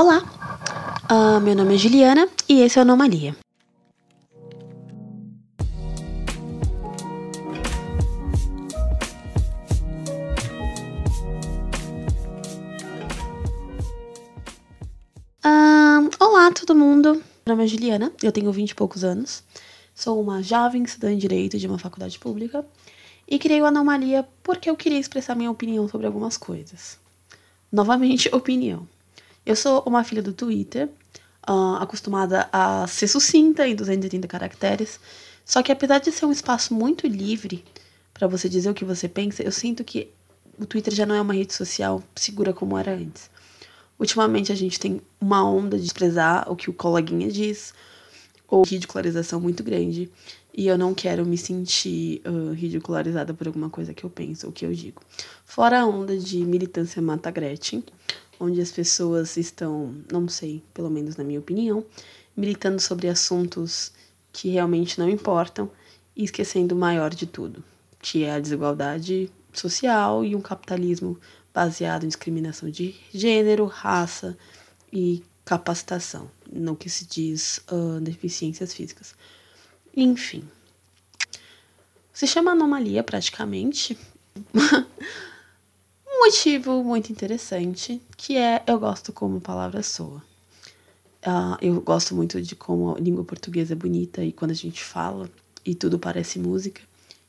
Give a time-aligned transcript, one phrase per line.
[0.00, 0.22] Olá,
[1.10, 3.34] uh, meu nome é Juliana e esse é o Anomalia.
[15.44, 17.14] Uh, olá, todo mundo.
[17.14, 19.42] Meu nome é Juliana, eu tenho 20 e poucos anos.
[19.92, 22.64] Sou uma jovem estudante de Direito de uma faculdade pública
[23.26, 27.00] e criei o Anomalia porque eu queria expressar minha opinião sobre algumas coisas.
[27.72, 28.86] Novamente, opinião.
[29.44, 30.88] Eu sou uma filha do Twitter,
[31.48, 35.00] uh, acostumada a ser sucinta em 280 caracteres,
[35.44, 37.64] só que apesar de ser um espaço muito livre
[38.12, 40.10] para você dizer o que você pensa, eu sinto que
[40.58, 43.30] o Twitter já não é uma rede social segura como era antes.
[43.98, 47.72] Ultimamente a gente tem uma onda de desprezar o que o coleguinha diz,
[48.46, 50.10] ou ridicularização muito grande,
[50.56, 54.52] e eu não quero me sentir uh, ridicularizada por alguma coisa que eu penso ou
[54.52, 55.00] que eu digo.
[55.44, 57.84] Fora a onda de militância mata Gretchen,
[58.40, 61.84] onde as pessoas estão, não sei, pelo menos na minha opinião,
[62.36, 63.92] militando sobre assuntos
[64.32, 65.70] que realmente não importam
[66.14, 67.62] e esquecendo o maior de tudo,
[68.00, 71.18] que é a desigualdade social e um capitalismo
[71.52, 74.36] baseado em discriminação de gênero, raça
[74.92, 79.14] e capacitação, no que se diz uh, deficiências físicas.
[79.96, 80.44] Enfim.
[82.12, 83.98] Se chama anomalia praticamente.
[86.18, 90.22] motivo muito interessante, que é eu gosto como a palavra soa.
[91.26, 94.82] Uh, eu gosto muito de como a língua portuguesa é bonita e quando a gente
[94.82, 95.28] fala
[95.64, 96.80] e tudo parece música.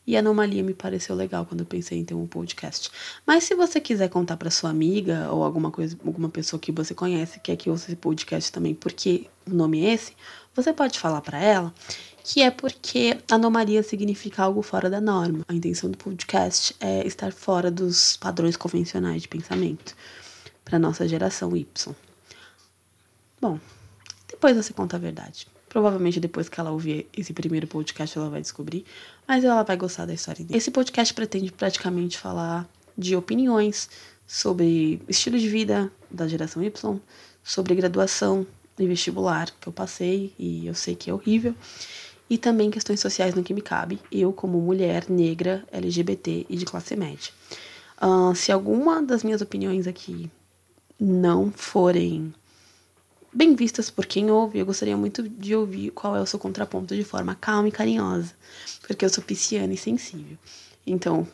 [0.05, 2.89] E anomalia me pareceu legal quando eu pensei em ter um podcast.
[3.27, 6.95] Mas se você quiser contar para sua amiga ou alguma coisa, alguma pessoa que você
[6.95, 10.13] conhece que quer que ouça esse podcast também, porque o nome é esse,
[10.55, 11.73] você pode falar para ela
[12.23, 15.43] que é porque anomalia significa algo fora da norma.
[15.47, 19.95] A intenção do podcast é estar fora dos padrões convencionais de pensamento
[20.63, 21.95] para nossa geração Y.
[23.41, 23.59] Bom,
[24.27, 25.47] depois você conta a verdade.
[25.67, 28.85] Provavelmente depois que ela ouvir esse primeiro podcast ela vai descobrir,
[29.27, 30.57] mas ela vai gostar da história dele.
[30.57, 33.89] Esse podcast pretende praticamente falar de opiniões
[34.25, 36.99] sobre estilo de vida da geração Y,
[37.43, 38.45] sobre graduação
[38.77, 41.55] e vestibular que eu passei e eu sei que é horrível
[42.29, 46.65] e também questões sociais no que me cabe, eu como mulher negra, LGBT e de
[46.65, 47.31] classe média.
[48.01, 50.31] Uh, se alguma das minhas opiniões aqui
[50.99, 52.33] não forem
[53.33, 56.95] bem vistas por quem ouve, eu gostaria muito de ouvir qual é o seu contraponto
[56.95, 58.33] de forma calma e carinhosa,
[58.85, 60.37] porque eu sou pisciana e sensível.
[60.85, 61.27] Então,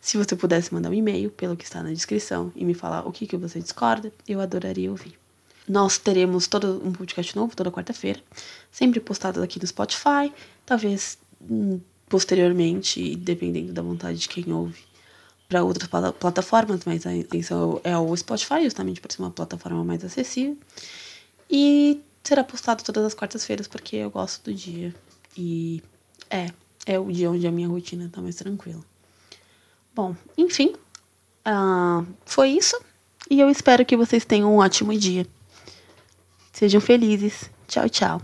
[0.00, 3.12] se você pudesse mandar um e-mail pelo que está na descrição e me falar o
[3.12, 5.18] que, que você discorda, eu adoraria ouvir.
[5.68, 8.20] Nós teremos todo um podcast novo toda quarta-feira,
[8.70, 10.32] sempre postado aqui no Spotify,
[10.66, 14.82] talvez hum, posteriormente, dependendo da vontade de quem ouve,
[15.48, 15.88] para outras
[16.18, 20.56] plataformas, mas a intenção é o Spotify, justamente por ser uma plataforma mais acessível.
[21.50, 24.94] E será postado todas as quartas-feiras, porque eu gosto do dia.
[25.36, 25.82] E
[26.30, 26.50] é,
[26.86, 28.80] é o dia onde a minha rotina tá mais tranquila.
[29.94, 30.74] Bom, enfim,
[31.46, 32.80] uh, foi isso.
[33.28, 35.26] E eu espero que vocês tenham um ótimo dia.
[36.60, 37.50] Sejam felizes.
[37.66, 38.20] Tchau, tchau.